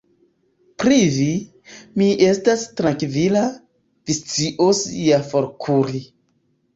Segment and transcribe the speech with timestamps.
[0.83, 1.25] Pri vi,
[2.01, 3.43] mi estas trankvila:
[4.07, 6.03] vi scios ja forkuri.